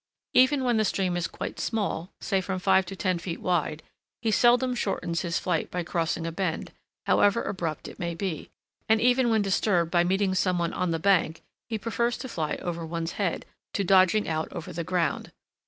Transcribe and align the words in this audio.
Even 0.33 0.63
when 0.63 0.77
the 0.77 0.83
stream 0.83 1.15
is 1.15 1.27
quite 1.27 1.59
small, 1.59 2.11
say 2.19 2.41
from 2.41 2.57
five 2.57 2.87
to 2.87 2.95
ten 2.95 3.19
feet 3.19 3.39
wide, 3.39 3.83
he 4.23 4.31
seldom 4.31 4.73
shortens 4.73 5.21
his 5.21 5.37
flight 5.37 5.69
by 5.69 5.83
crossing 5.83 6.25
a 6.25 6.31
bend, 6.31 6.71
however 7.05 7.43
abrupt 7.43 7.87
it 7.87 7.99
may 7.99 8.15
be; 8.15 8.49
and 8.89 8.99
even 8.99 9.29
when 9.29 9.43
disturbed 9.43 9.91
by 9.91 10.03
meeting 10.03 10.33
some 10.33 10.57
one 10.57 10.73
on 10.73 10.89
the 10.89 10.97
bank, 10.97 11.43
he 11.69 11.77
prefers 11.77 12.17
to 12.17 12.27
fly 12.27 12.55
over 12.63 12.83
one's 12.83 13.11
head, 13.11 13.45
to 13.75 13.83
dodging 13.83 14.27
out 14.27 14.51
over 14.53 14.73
the 14.73 14.83
ground. 14.83 15.31